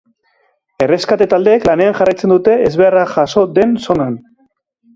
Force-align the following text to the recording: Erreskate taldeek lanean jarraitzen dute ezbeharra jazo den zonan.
Erreskate 0.85 1.27
taldeek 1.33 1.67
lanean 1.69 1.93
jarraitzen 2.01 2.35
dute 2.35 2.57
ezbeharra 2.71 3.07
jazo 3.15 3.47
den 3.61 3.79
zonan. 3.87 4.21